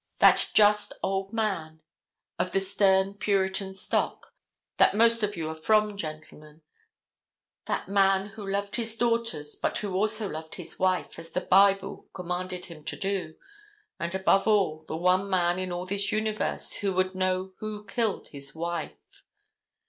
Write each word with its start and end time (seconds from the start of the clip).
That 0.17 0.49
just 0.55 0.93
old 1.03 1.31
man, 1.31 1.83
of 2.39 2.53
the 2.53 2.59
stern 2.59 3.13
puritan 3.13 3.71
stock, 3.71 4.33
that 4.77 4.95
most 4.95 5.21
of 5.21 5.37
you 5.37 5.47
are 5.47 5.53
from, 5.53 5.95
gentlemen, 5.95 6.63
that 7.65 7.87
man 7.87 8.29
who 8.29 8.49
loved 8.49 8.77
his 8.77 8.95
daughters, 8.95 9.55
but 9.55 9.77
who 9.77 9.93
also 9.93 10.27
loved 10.27 10.55
his 10.55 10.79
wife, 10.79 11.19
as 11.19 11.29
the 11.33 11.41
Bible 11.41 12.07
commanded 12.15 12.65
him 12.65 12.83
to. 12.85 13.35
And, 13.99 14.15
above 14.15 14.47
all, 14.47 14.83
the 14.87 14.97
one 14.97 15.29
man 15.29 15.59
in 15.59 15.71
all 15.71 15.85
this 15.85 16.11
universe 16.11 16.73
who 16.77 16.93
would 16.93 17.13
know 17.13 17.53
who 17.59 17.85
killed 17.85 18.29
his 18.29 18.55
wife. 18.55 19.23